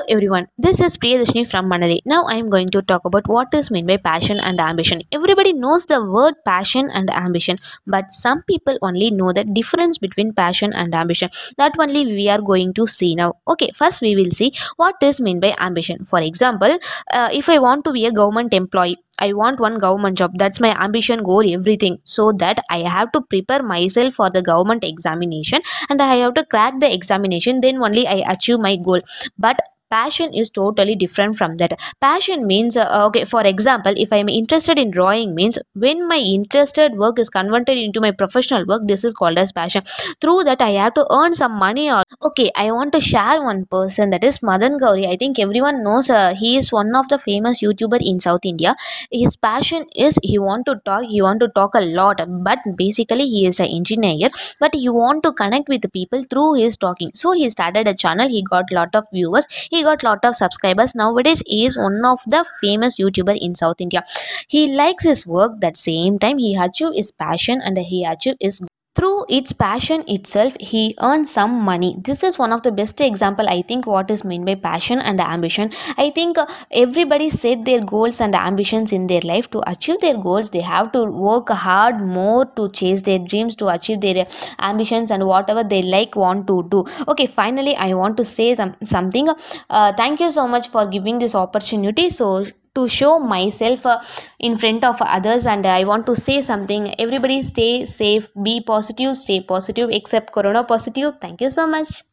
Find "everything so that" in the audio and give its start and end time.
21.52-22.58